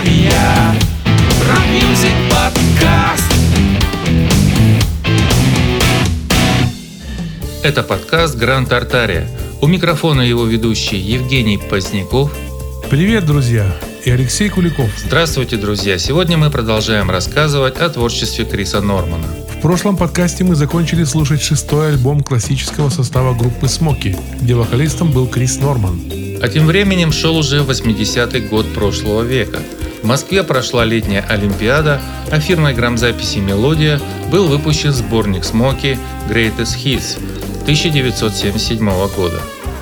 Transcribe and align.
Тартария 0.00 0.74
Rock 1.46 1.76
Music 1.76 2.14
Podcast 2.30 3.32
Это 7.62 7.82
подкаст 7.82 8.36
Гранд 8.36 8.70
Тартария. 8.70 9.28
У 9.60 9.66
микрофона 9.66 10.22
его 10.22 10.46
ведущий 10.46 10.96
Евгений 10.96 11.58
Поздняков. 11.58 12.32
Привет, 12.88 13.26
друзья! 13.26 13.76
И 14.06 14.10
Алексей 14.10 14.48
Куликов. 14.48 14.88
Здравствуйте, 14.96 15.58
друзья! 15.58 15.98
Сегодня 15.98 16.38
мы 16.38 16.50
продолжаем 16.50 17.10
рассказывать 17.10 17.76
о 17.76 17.90
творчестве 17.90 18.46
Криса 18.46 18.80
Нормана. 18.80 19.26
В 19.58 19.60
прошлом 19.60 19.98
подкасте 19.98 20.44
мы 20.44 20.54
закончили 20.54 21.04
слушать 21.04 21.42
шестой 21.42 21.88
альбом 21.88 22.22
классического 22.22 22.88
состава 22.88 23.34
группы 23.34 23.68
Смоки, 23.68 24.16
где 24.40 24.54
вокалистом 24.54 25.12
был 25.12 25.26
Крис 25.26 25.58
Норман. 25.58 26.00
А 26.42 26.48
тем 26.48 26.66
временем 26.66 27.12
шел 27.12 27.36
уже 27.36 27.58
80-й 27.58 28.40
год 28.48 28.72
прошлого 28.72 29.20
века. 29.20 29.58
В 30.02 30.06
Москве 30.06 30.42
прошла 30.42 30.84
летняя 30.84 31.20
Олимпиада, 31.28 32.00
а 32.30 32.40
фирмой 32.40 32.72
грамзаписи 32.72 33.38
«Мелодия» 33.38 34.00
был 34.30 34.48
выпущен 34.48 34.92
сборник 34.92 35.44
Смоки 35.44 35.98
«Greatest 36.28 36.76
Hits» 36.82 37.18
1977 37.62 38.86
года. 39.14 39.40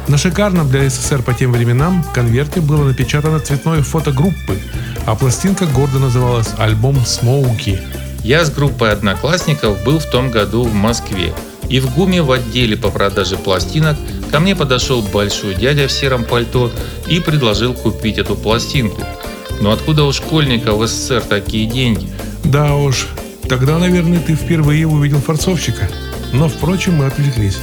На 0.09 0.19
шикарном 0.19 0.69
для 0.69 0.89
СССР 0.89 1.23
по 1.23 1.35
тем 1.35 1.53
временам 1.53 2.05
конверте 2.15 2.61
было 2.61 2.83
напечатано 2.83 3.39
цветное 3.39 3.83
фото 3.83 4.11
группы, 4.11 4.59
а 5.07 5.15
пластинка 5.15 5.67
гордо 5.67 6.01
называлась 6.01 6.51
«Альбом 6.59 6.97
Смоуки». 7.07 7.81
Я 8.25 8.45
с 8.45 8.51
группой 8.51 8.91
одноклассников 8.91 9.85
был 9.85 10.01
в 10.01 10.11
том 10.11 10.31
году 10.31 10.65
в 10.65 10.75
Москве. 10.75 11.33
И 11.69 11.79
в 11.79 11.95
ГУМе 11.95 12.23
в 12.23 12.33
отделе 12.33 12.77
по 12.77 12.91
продаже 12.91 13.37
пластинок 13.37 13.97
ко 14.33 14.41
мне 14.41 14.57
подошел 14.57 15.01
большой 15.01 15.55
дядя 15.55 15.87
в 15.87 15.93
сером 15.93 16.25
пальто 16.25 16.73
и 17.07 17.21
предложил 17.21 17.75
купить 17.75 18.19
эту 18.19 18.35
пластинку. 18.35 19.03
Но 19.61 19.73
откуда 19.73 20.05
у 20.05 20.13
школьника 20.13 20.73
в 20.75 20.87
СССР 20.87 21.23
такие 21.23 21.67
деньги? 21.67 22.09
Да 22.45 22.77
уж, 22.77 23.09
тогда, 23.49 23.79
наверное, 23.79 24.21
ты 24.21 24.35
впервые 24.35 24.87
увидел 24.87 25.19
форцовщика. 25.19 25.89
Но, 26.33 26.49
впрочем, 26.49 26.97
мы 26.97 27.07
отвлеклись. 27.07 27.59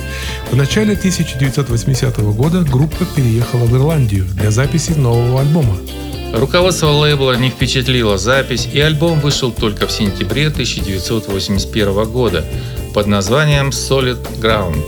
В 0.52 0.56
начале 0.56 0.94
1980 0.94 2.18
года 2.36 2.62
группа 2.62 3.06
переехала 3.16 3.66
в 3.66 3.76
Ирландию 3.76 4.26
для 4.26 4.52
записи 4.52 4.92
нового 4.92 5.42
альбома. 5.42 5.78
Руководство 6.34 6.88
лейбла 6.88 7.38
не 7.38 7.50
впечатлило 7.50 8.18
запись, 8.18 8.68
и 8.72 8.80
альбом 8.80 9.22
вышел 9.22 9.52
только 9.52 9.88
в 9.88 9.92
сентябре 9.92 10.48
1981 10.48 12.04
года 12.06 12.44
под 12.94 13.08
названием 13.08 13.70
Solid 13.70 14.20
Ground. 14.42 14.84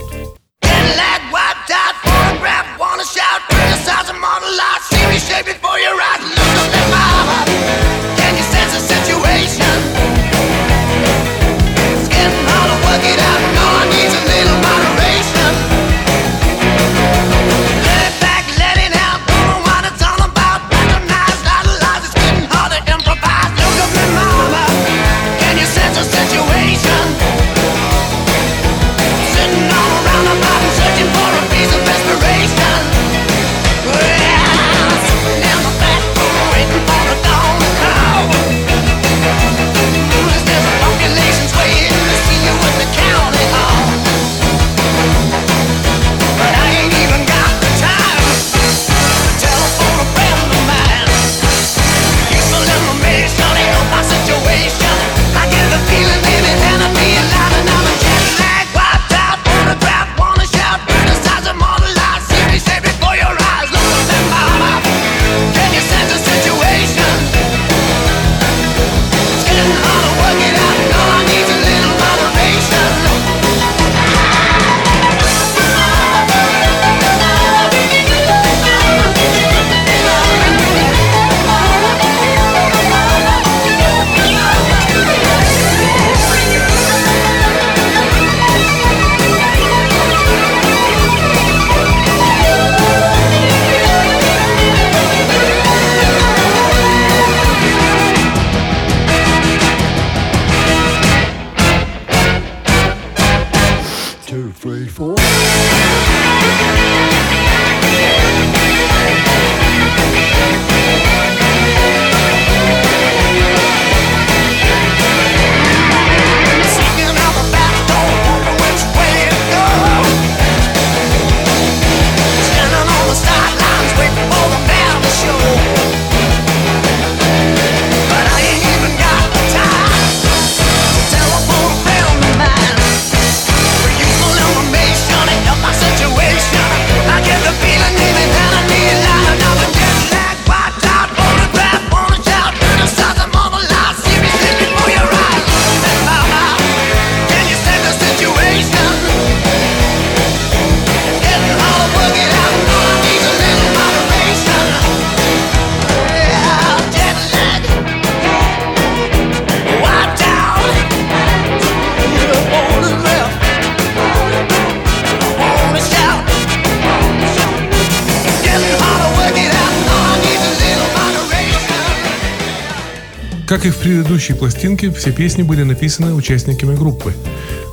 Как 173.58 173.66
и 173.66 173.70
в 173.70 173.78
предыдущей 173.78 174.34
пластинке, 174.34 174.92
все 174.92 175.10
песни 175.10 175.42
были 175.42 175.64
написаны 175.64 176.14
участниками 176.14 176.76
группы, 176.76 177.12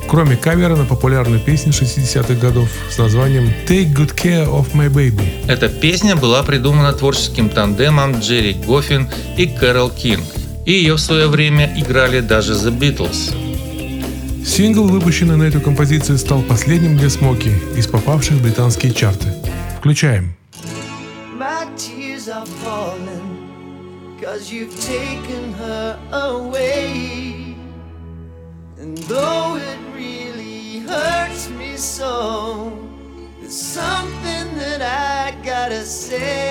кроме 0.08 0.36
кавера 0.36 0.74
на 0.74 0.84
популярную 0.84 1.38
песню 1.38 1.70
60-х 1.70 2.34
годов 2.34 2.68
с 2.90 2.98
названием 2.98 3.52
«Take 3.68 3.94
Good 3.94 4.16
Care 4.16 4.48
of 4.48 4.72
My 4.74 4.92
Baby». 4.92 5.28
Эта 5.46 5.68
песня 5.68 6.16
была 6.16 6.42
придумана 6.42 6.92
творческим 6.92 7.48
тандемом 7.48 8.18
Джерри 8.18 8.54
Гоффин 8.54 9.08
и 9.36 9.46
Кэрол 9.46 9.90
Кинг. 9.90 10.24
И 10.64 10.72
ее 10.72 10.94
в 10.94 11.00
свое 11.00 11.28
время 11.28 11.72
играли 11.76 12.18
даже 12.18 12.54
The 12.54 12.76
Beatles. 12.76 13.32
Сингл, 14.44 14.88
выпущенный 14.88 15.36
на 15.36 15.44
эту 15.44 15.60
композицию, 15.60 16.18
стал 16.18 16.42
последним 16.42 16.98
для 16.98 17.10
Смоки 17.10 17.52
из 17.76 17.86
попавших 17.86 18.38
в 18.38 18.42
британские 18.42 18.92
чарты. 18.92 19.28
Включаем. 19.78 20.34
My 21.38 21.64
tears 21.76 22.26
are 22.26 22.44
falling 22.64 23.15
Cause 24.36 24.52
you've 24.52 24.78
taken 24.84 25.54
her 25.54 25.98
away. 26.12 27.56
And 28.76 28.98
though 29.08 29.56
it 29.56 29.78
really 29.94 30.80
hurts 30.80 31.48
me 31.48 31.78
so 31.78 32.78
There's 33.40 33.56
something 33.58 34.54
that 34.58 34.82
I 34.82 35.42
gotta 35.42 35.82
say 35.86 36.45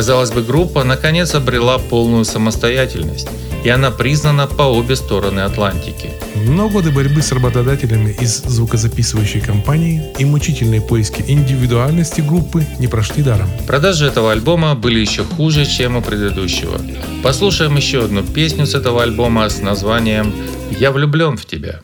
Казалось 0.00 0.30
бы, 0.30 0.42
группа 0.42 0.82
наконец 0.82 1.34
обрела 1.34 1.76
полную 1.76 2.24
самостоятельность, 2.24 3.28
и 3.64 3.68
она 3.68 3.90
признана 3.90 4.46
по 4.46 4.62
обе 4.62 4.96
стороны 4.96 5.40
Атлантики. 5.40 6.08
Но 6.46 6.70
годы 6.70 6.90
борьбы 6.90 7.20
с 7.20 7.32
работодателями 7.32 8.16
из 8.18 8.38
звукозаписывающей 8.38 9.42
компании 9.42 10.02
и 10.18 10.24
мучительные 10.24 10.80
поиски 10.80 11.22
индивидуальности 11.28 12.22
группы 12.22 12.64
не 12.78 12.88
прошли 12.88 13.22
даром. 13.22 13.50
Продажи 13.66 14.06
этого 14.06 14.32
альбома 14.32 14.74
были 14.74 15.00
еще 15.00 15.22
хуже, 15.22 15.66
чем 15.66 15.96
у 15.96 16.00
предыдущего. 16.00 16.80
Послушаем 17.22 17.76
еще 17.76 18.02
одну 18.02 18.22
песню 18.22 18.64
с 18.64 18.74
этого 18.74 19.02
альбома 19.02 19.50
с 19.50 19.60
названием 19.60 20.32
«Я 20.78 20.92
влюблен 20.92 21.36
в 21.36 21.44
тебя». 21.44 21.82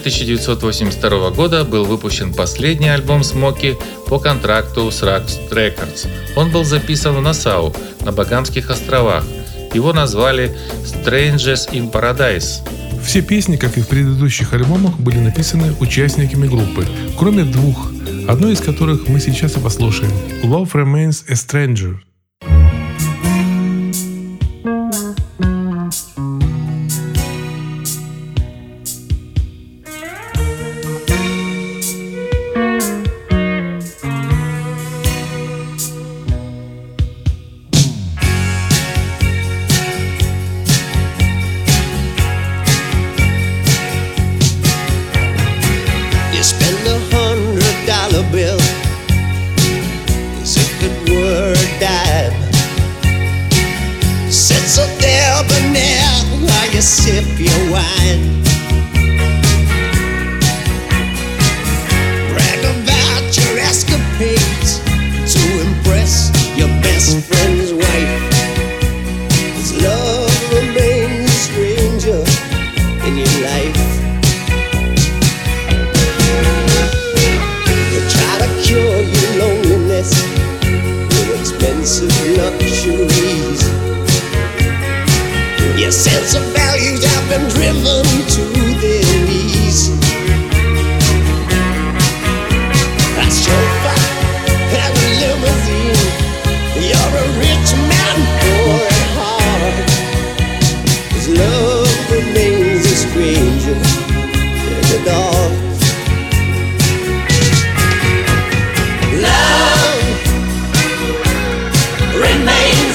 1982 0.00 1.30
года 1.30 1.64
был 1.64 1.84
выпущен 1.84 2.34
последний 2.34 2.88
альбом 2.88 3.22
Смоки 3.22 3.76
по 4.08 4.18
контракту 4.18 4.90
с 4.90 5.02
Rax 5.02 5.50
Records. 5.50 6.08
Он 6.36 6.50
был 6.50 6.64
записан 6.64 7.14
в 7.14 7.20
Насау, 7.20 7.74
на 8.04 8.12
Багамских 8.12 8.70
островах. 8.70 9.24
Его 9.72 9.92
назвали 9.92 10.56
Strangers 10.84 11.70
in 11.72 11.92
Paradise. 11.92 12.66
Все 13.04 13.22
песни, 13.22 13.56
как 13.56 13.78
и 13.78 13.82
в 13.82 13.88
предыдущих 13.88 14.52
альбомах, 14.52 14.98
были 14.98 15.18
написаны 15.18 15.74
участниками 15.80 16.46
группы, 16.46 16.86
кроме 17.18 17.44
двух, 17.44 17.90
одной 18.28 18.52
из 18.54 18.60
которых 18.60 19.08
мы 19.08 19.20
сейчас 19.20 19.56
и 19.56 19.60
послушаем. 19.60 20.12
Love 20.42 20.72
Remains 20.72 21.24
a 21.28 21.34
Stranger. 21.34 21.98
Your 57.40 57.72
wine. 57.72 57.99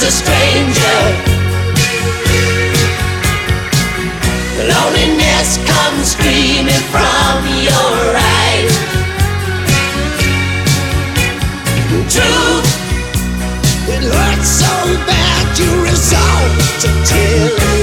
A 0.05 0.11
stranger. 0.11 1.01
Loneliness 4.69 5.57
comes 5.65 6.11
screaming 6.11 6.85
from 6.93 7.41
your 7.65 7.97
eyes. 8.13 8.75
Truth, 12.13 12.69
it 13.89 14.03
hurts 14.13 14.47
so 14.47 14.73
bad 15.09 15.57
you 15.57 15.71
resolve 15.81 16.53
to 16.81 16.87
tell 17.09 17.74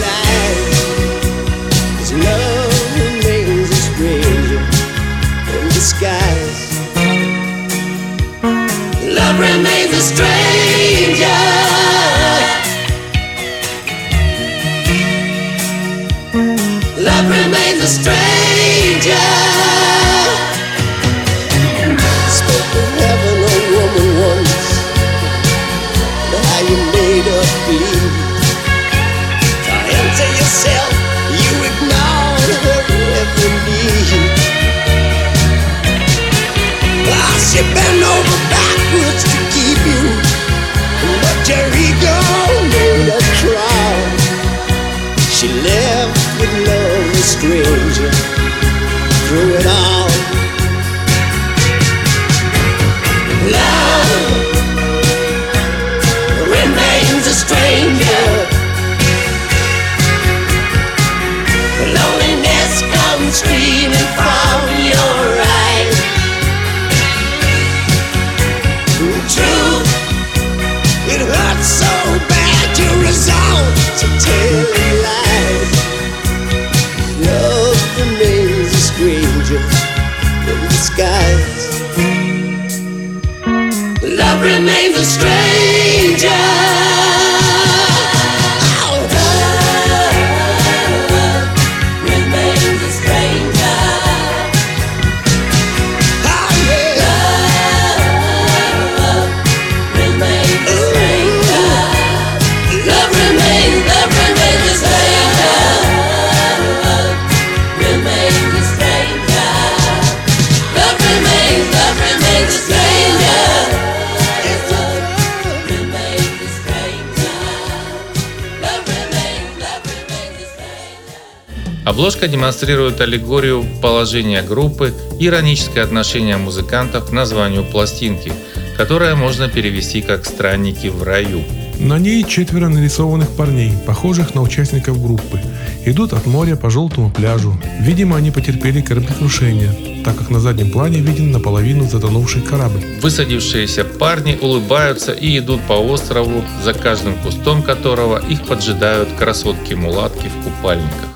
Обложка 122.03 122.27
демонстрирует 122.27 123.01
аллегорию 123.01 123.65
положения 123.81 124.43
группы 124.43 124.93
ироническое 125.21 125.85
отношение 125.85 126.37
музыкантов 126.37 127.09
к 127.09 127.13
названию 127.13 127.63
пластинки, 127.63 128.33
которое 128.77 129.15
можно 129.15 129.49
перевести 129.49 130.03
как 130.03 130.27
«Странники 130.27 130.89
в 130.89 131.05
раю». 131.05 131.45
На 131.79 132.01
ней 132.01 132.25
четверо 132.25 132.67
нарисованных 132.67 133.29
парней, 133.37 133.73
похожих 133.87 134.35
на 134.35 134.43
участников 134.43 135.01
группы. 135.01 135.41
Идут 135.85 136.13
от 136.13 136.27
моря 136.27 136.57
по 136.57 136.71
желтому 136.71 137.09
пляжу. 137.09 137.57
Видимо, 137.79 138.17
они 138.17 138.33
потерпели 138.33 138.81
кораблекрушение, 138.81 140.03
так 140.05 140.17
как 140.19 140.29
на 140.29 140.41
заднем 140.41 140.73
плане 140.73 140.99
виден 140.99 141.31
наполовину 141.31 141.89
затонувший 141.89 142.43
корабль. 142.43 142.83
Высадившиеся 143.01 143.85
парни 143.85 144.37
улыбаются 144.43 145.13
и 145.13 145.39
идут 145.39 145.61
по 145.69 145.75
острову, 145.75 146.43
за 146.65 146.75
каждым 146.75 147.15
кустом 147.23 147.63
которого 147.63 148.21
их 148.29 148.45
поджидают 148.45 149.09
красотки-мулатки 149.17 150.27
в 150.27 150.43
купальниках. 150.43 151.12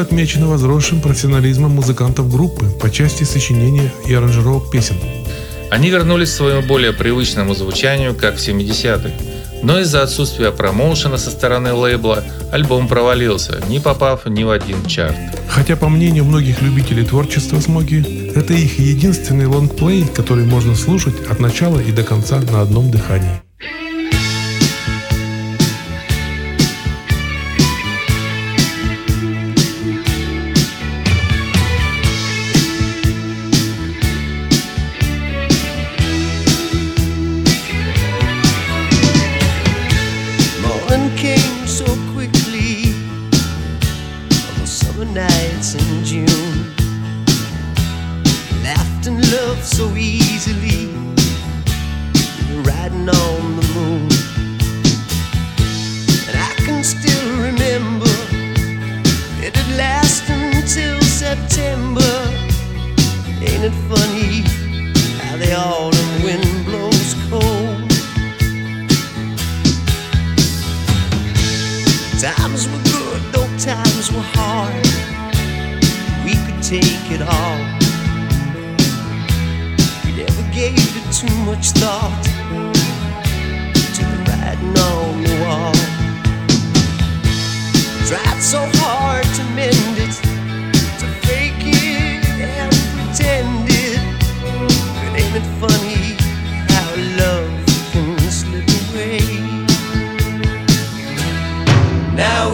Музыка 0.00 0.46
возросшим 0.46 1.02
профессионализмом 1.02 1.72
музыкантов 1.72 2.30
группы 2.30 2.64
по 2.80 2.90
части 2.90 3.24
сочинения 3.24 3.92
и 4.06 4.14
аранжировок 4.14 4.70
песен. 4.70 4.96
Они 5.70 5.90
вернулись 5.90 6.30
к 6.30 6.36
своему 6.36 6.66
более 6.66 6.94
привычному 6.94 7.54
звучанию, 7.54 8.14
как 8.14 8.36
в 8.36 8.38
70-х. 8.38 9.10
Но 9.62 9.78
из-за 9.80 10.02
отсутствия 10.02 10.52
промоушена 10.52 11.18
со 11.18 11.30
стороны 11.30 11.74
лейбла 11.74 12.24
альбом 12.50 12.88
провалился, 12.88 13.60
не 13.68 13.78
попав 13.78 14.24
ни 14.24 14.42
в 14.42 14.50
один 14.50 14.86
чарт. 14.86 15.16
Хотя, 15.48 15.76
по 15.76 15.90
мнению 15.90 16.24
многих 16.24 16.62
любителей 16.62 17.04
творчества 17.04 17.60
Смоки, 17.60 18.32
это 18.34 18.54
их 18.54 18.78
единственный 18.78 19.46
лонгплей, 19.46 20.06
который 20.06 20.46
можно 20.46 20.74
слушать 20.74 21.26
от 21.28 21.40
начала 21.40 21.78
и 21.78 21.92
до 21.92 22.04
конца 22.04 22.40
на 22.40 22.62
одном 22.62 22.90
дыхании. 22.90 23.42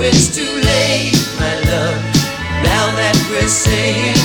it's 0.09 0.29
too 0.35 0.45
late, 0.45 1.17
my 1.39 1.55
love. 1.71 2.03
Now 2.63 2.95
that 2.95 3.29
we're 3.31 3.49
saying. 3.49 4.16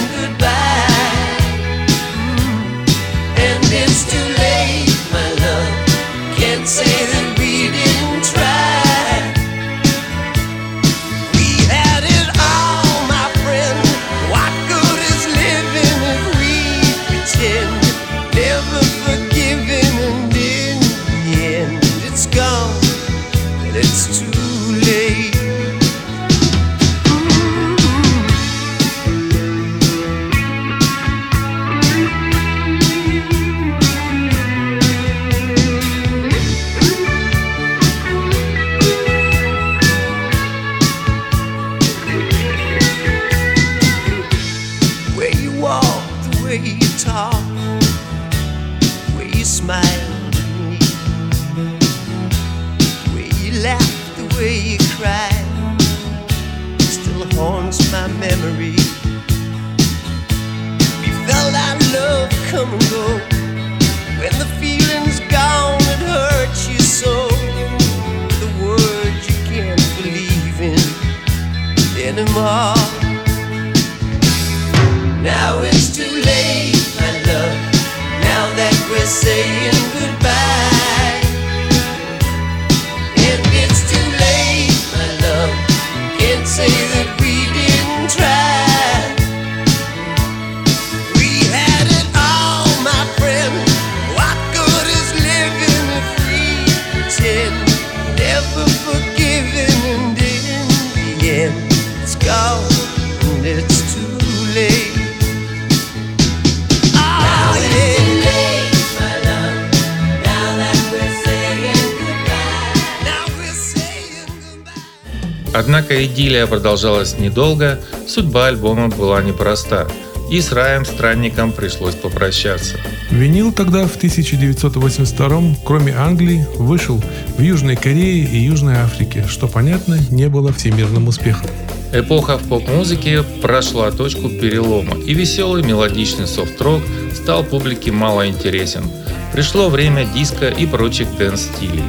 Идиллия 116.42 116.58
продолжалась 116.58 117.20
недолго, 117.20 117.80
судьба 118.08 118.48
альбома 118.48 118.88
была 118.88 119.22
непроста, 119.22 119.88
и 120.32 120.42
с 120.42 120.52
Раем 120.52 120.86
Странником 120.86 121.52
пришлось 121.52 121.94
попрощаться. 121.94 122.78
Винил 123.12 123.52
тогда 123.52 123.86
в 123.86 123.96
1982 123.96 125.56
кроме 125.64 125.94
Англии, 125.94 126.48
вышел 126.56 127.00
в 127.38 127.42
Южной 127.42 127.76
Корее 127.76 128.26
и 128.26 128.38
Южной 128.38 128.78
Африке, 128.78 129.28
что, 129.28 129.48
понятно, 129.48 130.00
не 130.10 130.30
было 130.30 130.52
всемирным 130.52 131.10
успехом. 131.10 131.48
Эпоха 131.94 132.40
в 132.40 132.48
поп-музыке 132.50 133.22
прошла 133.44 133.92
точку 133.92 134.28
перелома, 134.28 134.98
и 134.98 135.14
веселый 135.14 135.62
мелодичный 135.62 136.26
софт-рок 136.26 136.82
стал 137.14 137.44
публике 137.44 137.92
мало 137.92 138.28
интересен. 138.28 138.86
Пришло 139.32 139.70
время 139.70 140.06
диско 140.06 140.48
и 140.48 140.66
прочих 140.66 141.08
dance 141.20 141.44
-стилей. 141.44 141.84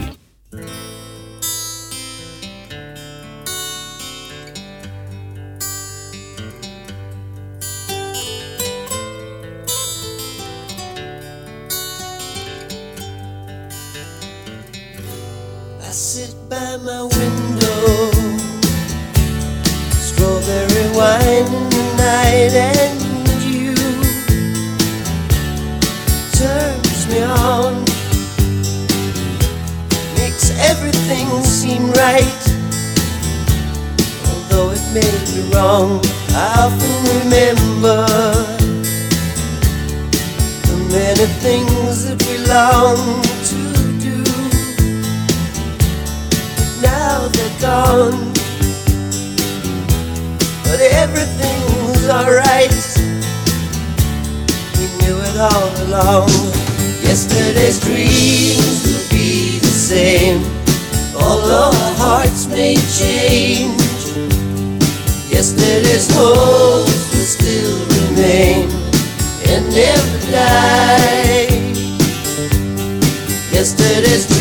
Yesterday's 73.63 74.32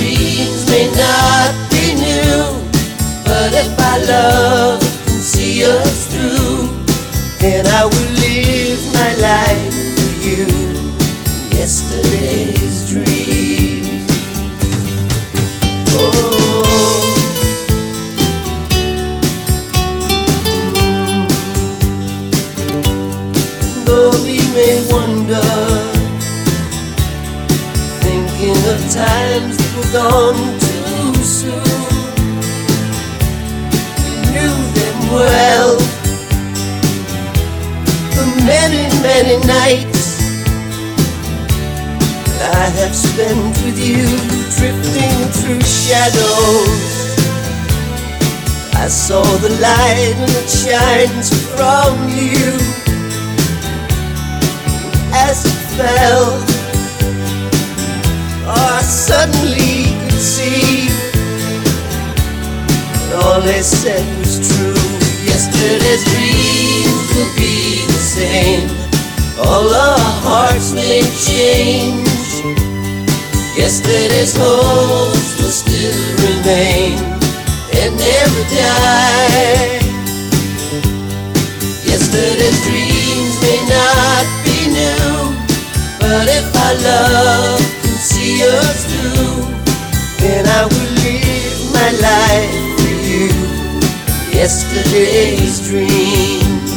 change. 71.61 72.41
Yesterday's 73.55 74.35
hopes 74.35 75.29
will 75.37 75.55
still 75.63 76.01
remain 76.25 76.97
and 77.79 77.91
never 78.05 78.43
die. 78.49 79.77
Yesterday's 81.91 82.59
dreams 82.65 83.33
may 83.45 83.59
not 83.77 84.25
be 84.45 84.57
new, 84.79 85.13
but 86.01 86.25
if 86.39 86.47
our 86.65 86.75
love 86.89 87.61
can 87.83 87.97
see 88.11 88.41
us 88.43 88.79
through, 88.89 89.45
then 90.21 90.43
I 90.59 90.61
will 90.71 90.91
live 91.05 91.59
my 91.77 91.89
life 92.09 92.53
for 92.77 92.95
you. 93.09 93.29
Yesterday's 94.39 95.55
dreams, 95.67 96.71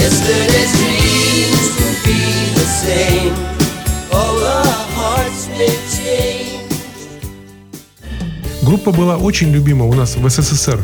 yesterday's 0.00 0.63
Группа 8.62 8.92
была 8.92 9.16
очень 9.18 9.52
любима 9.52 9.84
у 9.84 9.94
нас 9.94 10.16
в 10.16 10.28
СССР, 10.28 10.78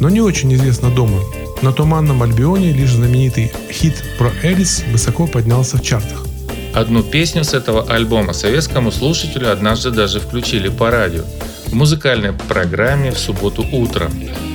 но 0.00 0.08
не 0.08 0.20
очень 0.20 0.54
известна 0.54 0.90
дома. 0.90 1.20
На 1.62 1.72
Туманном 1.72 2.22
Альбионе 2.22 2.72
лишь 2.72 2.92
знаменитый 2.92 3.52
хит 3.70 4.04
про 4.18 4.30
Элис 4.42 4.84
высоко 4.92 5.26
поднялся 5.26 5.76
в 5.76 5.82
чартах. 5.82 6.26
Одну 6.74 7.02
песню 7.02 7.44
с 7.44 7.54
этого 7.54 7.84
альбома 7.84 8.32
советскому 8.32 8.90
слушателю 8.90 9.52
однажды 9.52 9.90
даже 9.90 10.20
включили 10.20 10.68
по 10.68 10.90
радио 10.90 11.22
в 11.66 11.74
музыкальной 11.74 12.32
программе 12.32 13.10
в 13.10 13.18
субботу 13.18 13.64
утром. 13.72 14.12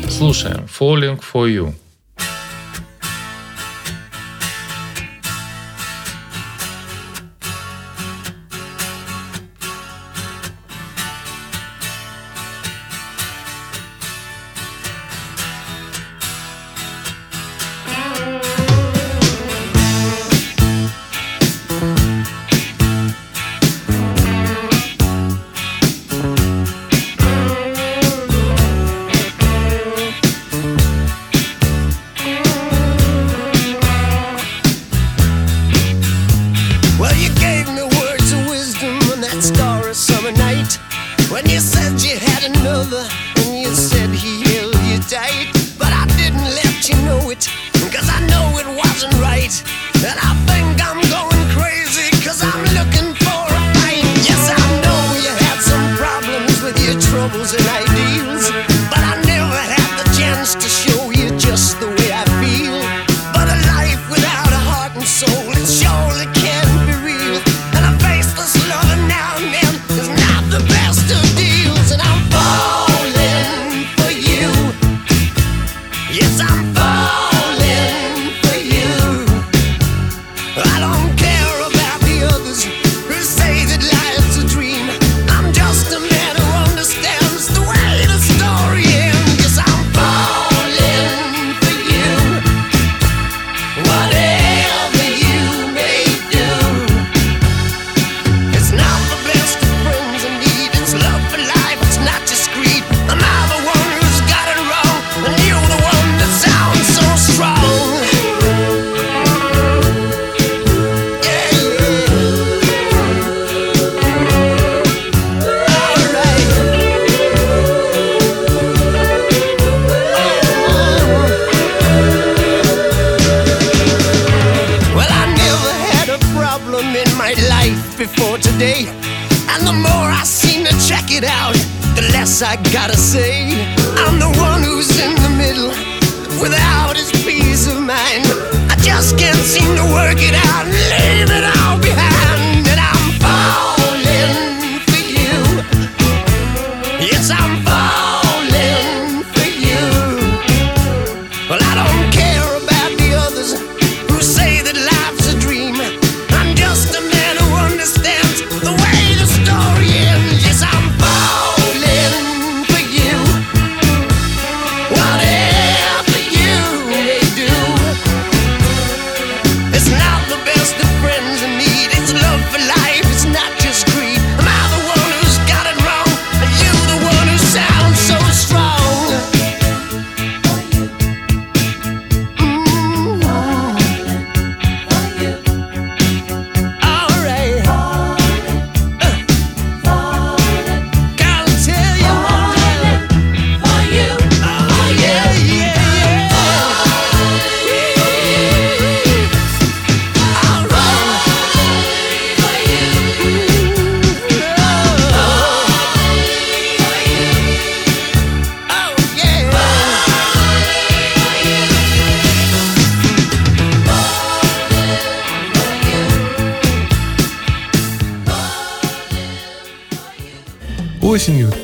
Слушаем 0.10 0.68
«Falling 0.68 1.20
for 1.20 1.48
You». 1.48 1.74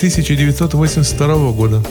1982 0.05 1.51
года 1.51 1.83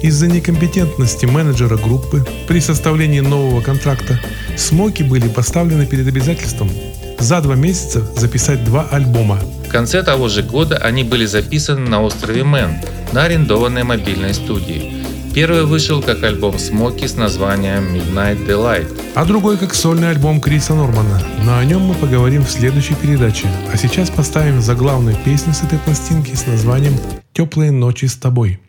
из-за 0.00 0.26
некомпетентности 0.26 1.26
менеджера 1.26 1.76
группы 1.76 2.24
при 2.48 2.60
составлении 2.60 3.20
нового 3.20 3.60
контракта 3.60 4.18
Смоки 4.56 5.02
были 5.02 5.28
поставлены 5.28 5.84
перед 5.84 6.08
обязательством 6.08 6.70
за 7.18 7.42
два 7.42 7.54
месяца 7.54 8.00
записать 8.16 8.64
два 8.64 8.86
альбома. 8.90 9.38
В 9.66 9.68
конце 9.68 10.02
того 10.02 10.28
же 10.28 10.42
года 10.42 10.78
они 10.78 11.04
были 11.04 11.26
записаны 11.26 11.90
на 11.90 12.02
острове 12.02 12.42
Мэн 12.42 12.80
на 13.12 13.24
арендованной 13.24 13.84
мобильной 13.84 14.32
студии. 14.32 14.90
Первый 15.34 15.66
вышел 15.66 16.02
как 16.02 16.22
альбом 16.24 16.58
Смоки 16.58 17.06
с 17.06 17.16
названием 17.16 17.94
Midnight 17.94 18.46
Delight, 18.46 18.88
а 19.14 19.26
другой 19.26 19.58
как 19.58 19.74
сольный 19.74 20.08
альбом 20.08 20.40
Криса 20.40 20.74
Нормана. 20.74 21.22
Но 21.44 21.58
о 21.58 21.64
нем 21.66 21.82
мы 21.82 21.94
поговорим 21.94 22.44
в 22.46 22.50
следующей 22.50 22.94
передаче. 22.94 23.46
А 23.70 23.76
сейчас 23.76 24.08
поставим 24.08 24.62
заглавную 24.62 25.16
песню 25.22 25.52
с 25.52 25.62
этой 25.62 25.78
пластинки 25.78 26.34
с 26.34 26.46
названием 26.46 26.94
Теплые 27.34 27.72
ночи 27.72 28.04
с 28.04 28.16
тобой. 28.16 28.60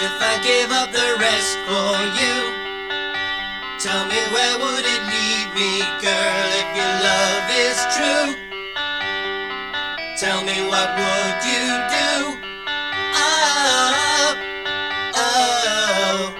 If 0.00 0.16
I 0.20 0.34
gave 0.42 0.72
up 0.72 0.90
the 0.90 1.16
rest 1.20 1.56
for 1.68 1.94
you, 2.18 2.36
tell 3.78 4.04
me 4.06 4.18
where 4.34 4.58
would 4.58 4.84
it 4.84 5.02
lead 5.12 5.48
me, 5.54 5.78
girl, 6.02 6.48
if 6.60 6.68
your 6.74 6.94
love 7.06 7.48
is 7.66 7.78
true? 7.94 8.34
Tell 10.18 10.42
me 10.42 10.66
what 10.66 10.88
would 10.98 11.44
you 11.46 11.66
do? 11.98 12.34
Oh, 13.14 14.34
oh. 15.14 16.34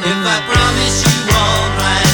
If 0.00 0.18
I 0.24 0.38
promise 0.48 0.98
you 1.04 1.17
all 1.38 1.70
right. 1.78 2.07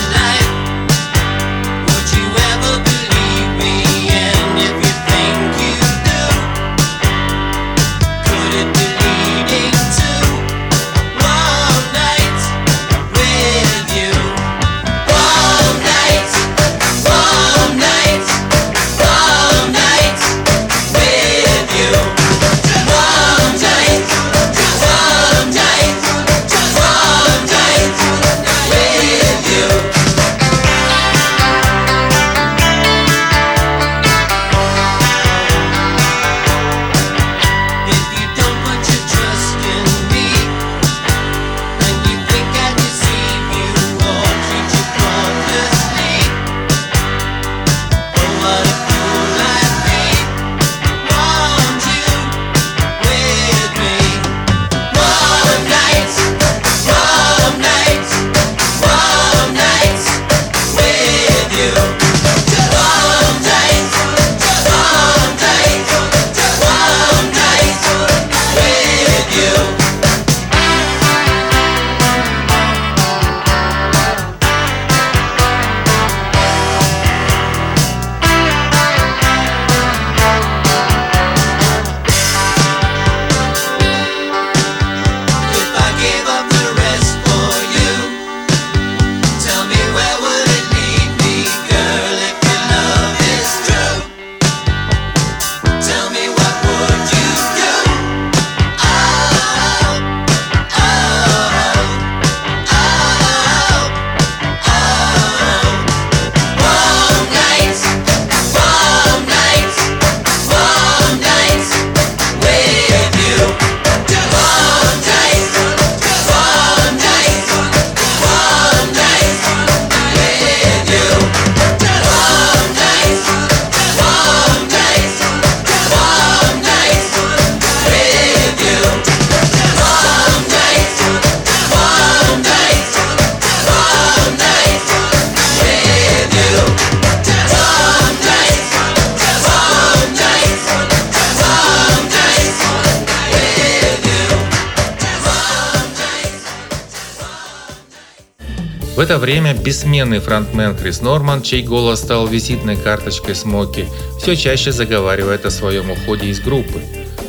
Время 149.24 149.54
бессменный 149.54 150.18
фронтмен 150.18 150.76
Крис 150.76 151.00
Норман, 151.00 151.40
чей 151.40 151.62
голос 151.62 152.00
стал 152.00 152.26
визитной 152.26 152.76
карточкой 152.76 153.34
Смоки, 153.34 153.86
все 154.20 154.36
чаще 154.36 154.70
заговаривает 154.70 155.46
о 155.46 155.50
своем 155.50 155.90
уходе 155.90 156.26
из 156.26 156.40
группы, 156.40 156.82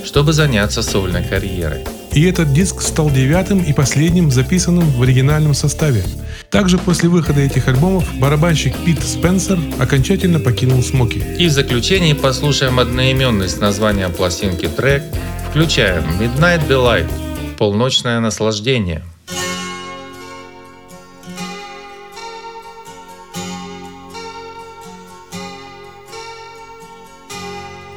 чтобы 0.04 0.34
заняться 0.34 0.84
сольной 0.84 1.24
карьерой. 1.24 1.86
И 2.12 2.26
этот 2.26 2.52
диск 2.52 2.82
стал 2.82 3.10
девятым 3.10 3.64
и 3.64 3.72
последним 3.72 4.30
записанным 4.30 4.91
в 4.91 5.02
оригинальном 5.04 5.54
составе. 5.54 6.04
Также 6.50 6.78
после 6.78 7.08
выхода 7.08 7.39
этих 7.39 7.70
альбомов 7.70 8.04
барабанщик 8.20 8.76
Пит 8.86 9.02
Спенсер 9.02 9.58
окончательно 9.80 10.41
покинул 10.41 10.84
Смоки. 10.84 11.24
И 11.39 11.48
в 11.48 11.52
заключении 11.52 12.12
послушаем 12.12 12.78
одноименный 12.78 13.48
с 13.48 13.58
названием 13.58 14.12
пластинки 14.12 14.68
трек, 14.68 15.02
включаем 15.50 16.04
Midnight 16.20 16.68
Delight– 16.68 17.10
полночное 17.58 18.20
наслаждение. 18.20 19.02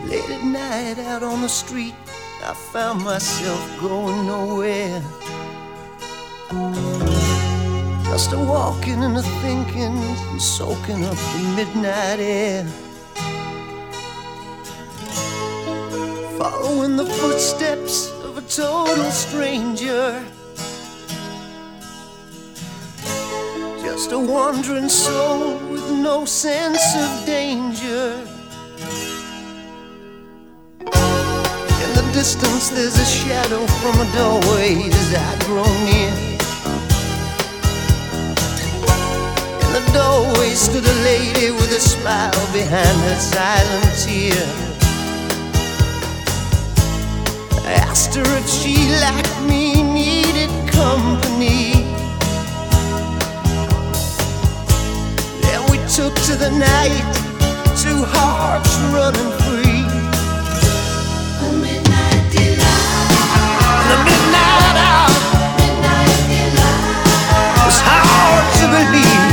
Late 0.09 0.31
at 0.31 0.43
night 0.43 0.99
out 0.99 1.23
on 1.23 1.43
the 1.43 1.49
street, 1.51 1.95
I 2.43 2.55
found 2.73 3.05
myself 3.05 3.61
going 3.79 4.27
nowhere. 4.27 5.03
Just 8.05 8.33
a 8.33 8.39
walking 8.39 9.05
and 9.05 9.19
a 9.19 9.23
thinking 9.43 9.99
and 10.31 10.41
soaking 10.41 11.05
up 11.05 11.15
the 11.15 11.53
midnight 11.57 12.21
air. 12.21 12.65
Following 16.39 16.97
the 16.97 17.05
footsteps 17.05 18.11
of 18.25 18.39
a 18.39 18.43
total 18.43 19.11
stranger. 19.11 20.25
Just 23.83 24.13
a 24.13 24.19
wandering 24.19 24.89
soul 24.89 25.59
with 25.69 25.91
no 25.91 26.25
sense 26.25 26.97
of 26.97 27.27
danger. 27.27 28.28
Distance, 32.13 32.71
there's 32.71 32.99
a 32.99 33.05
shadow 33.05 33.67
from 33.81 34.01
a 34.01 34.13
doorway 34.13 34.89
as 34.89 35.15
I 35.15 35.39
grow 35.47 35.69
near. 35.85 36.13
In 39.65 39.71
the 39.73 39.85
doorway 39.93 40.51
stood 40.55 40.85
a 40.85 40.97
lady 41.05 41.51
with 41.51 41.71
a 41.73 41.81
smile 41.81 42.47
behind 42.53 42.99
her 43.07 43.17
silent 43.17 43.93
tear. 44.03 44.47
I 47.65 47.73
asked 47.73 48.15
her 48.15 48.25
if 48.25 48.49
she, 48.49 48.89
like 49.01 49.31
me, 49.43 49.83
needed 49.83 50.51
company. 50.71 51.85
Then 55.43 55.61
we 55.71 55.79
took 55.89 56.15
to 56.29 56.35
the 56.37 56.51
night, 56.51 57.05
two 57.77 58.03
hearts 58.05 58.75
running 58.95 59.33
free. 59.43 59.68
Was 67.69 67.81
hard 67.81 68.45
to 68.59 68.67
believe. 68.69 69.28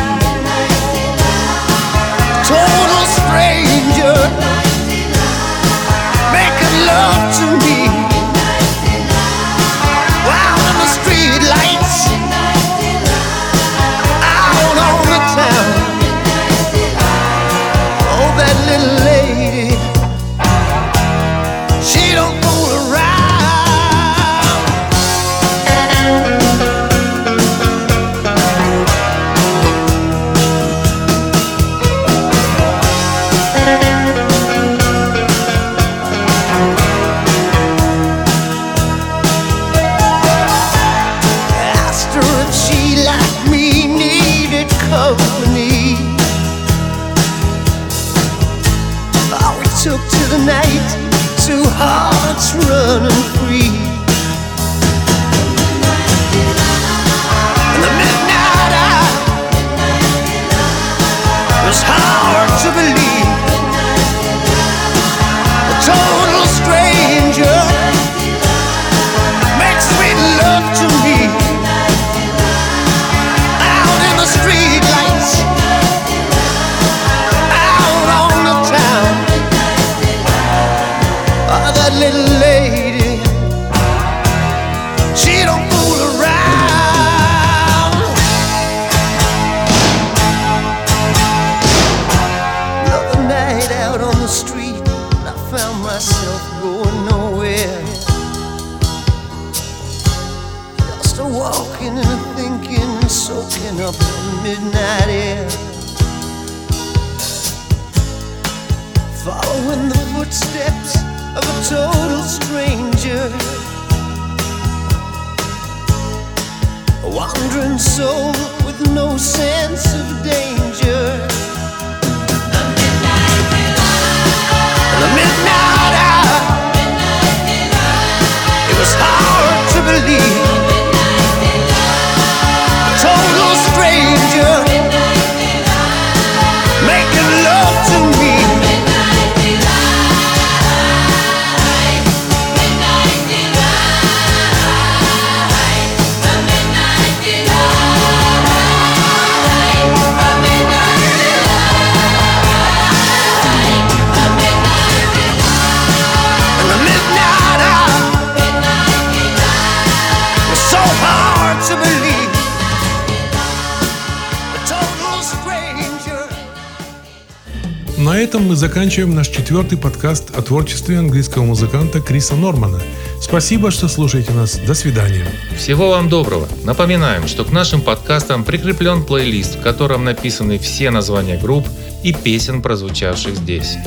Этом 168.26 168.48
мы 168.48 168.56
заканчиваем 168.56 169.14
наш 169.14 169.28
четвертый 169.28 169.78
подкаст 169.78 170.36
о 170.36 170.42
творчестве 170.42 170.98
английского 170.98 171.44
музыканта 171.44 172.02
Криса 172.02 172.36
Нормана. 172.36 172.82
Спасибо, 173.22 173.70
что 173.70 173.88
слушаете 173.88 174.32
нас. 174.32 174.58
До 174.58 174.74
свидания. 174.74 175.28
Всего 175.56 175.92
вам 175.92 176.10
доброго. 176.10 176.48
Напоминаем, 176.64 177.28
что 177.28 177.46
к 177.46 177.52
нашим 177.52 177.82
подкастам 177.82 178.44
прикреплен 178.44 179.04
плейлист, 179.04 179.58
в 179.58 179.62
котором 179.62 180.06
написаны 180.06 180.58
все 180.58 180.90
названия 180.90 181.38
групп 181.38 181.68
и 182.04 182.14
песен, 182.14 182.64
прозвучавших 182.64 183.36
здесь. 183.36 183.78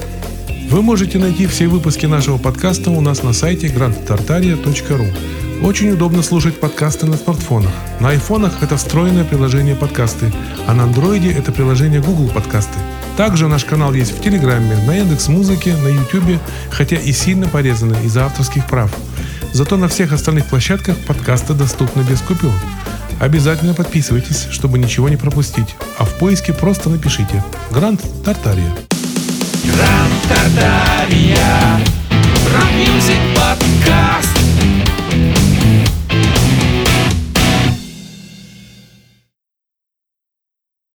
Вы 0.70 0.82
можете 0.82 1.18
найти 1.18 1.48
все 1.48 1.66
выпуски 1.66 2.06
нашего 2.06 2.38
подкаста 2.38 2.92
у 2.92 3.00
нас 3.00 3.24
на 3.24 3.32
сайте 3.32 3.66
grandtartaria.ru. 3.66 5.47
Очень 5.62 5.90
удобно 5.90 6.22
слушать 6.22 6.60
подкасты 6.60 7.06
на 7.06 7.16
смартфонах. 7.16 7.72
На 7.98 8.10
айфонах 8.10 8.62
это 8.62 8.76
встроенное 8.76 9.24
приложение 9.24 9.74
подкасты, 9.74 10.32
а 10.68 10.74
на 10.74 10.84
андроиде 10.84 11.32
это 11.32 11.50
приложение 11.50 12.00
Google 12.00 12.28
подкасты. 12.28 12.78
Также 13.16 13.48
наш 13.48 13.64
канал 13.64 13.92
есть 13.92 14.16
в 14.16 14.22
Телеграме, 14.22 14.76
на 14.86 14.94
Яндекс 14.94 15.26
Музыке, 15.28 15.74
на 15.74 15.88
Ютубе, 15.88 16.38
хотя 16.70 16.96
и 16.96 17.12
сильно 17.12 17.48
порезаны 17.48 17.96
из-за 18.04 18.26
авторских 18.26 18.66
прав. 18.66 18.94
Зато 19.52 19.76
на 19.76 19.88
всех 19.88 20.12
остальных 20.12 20.46
площадках 20.46 20.96
подкасты 20.98 21.54
доступны 21.54 22.02
без 22.02 22.20
купюр. 22.20 22.52
Обязательно 23.18 23.74
подписывайтесь, 23.74 24.46
чтобы 24.52 24.78
ничего 24.78 25.08
не 25.08 25.16
пропустить. 25.16 25.74
А 25.98 26.04
в 26.04 26.14
поиске 26.18 26.52
просто 26.52 26.88
напишите 26.88 27.42
«Гранд 27.72 28.00
Тартария». 28.24 28.70
Rock 32.54 32.83
music 32.83 33.18